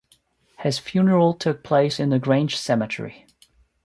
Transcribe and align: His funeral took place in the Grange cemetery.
His 0.57 0.79
funeral 0.79 1.35
took 1.35 1.61
place 1.63 1.99
in 1.99 2.09
the 2.09 2.17
Grange 2.17 2.57
cemetery. 2.57 3.27